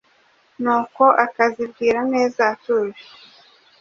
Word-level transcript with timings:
nuko 0.61 1.03
akazibwira 1.25 1.99
neza 2.13 2.39
atuje 2.53 3.03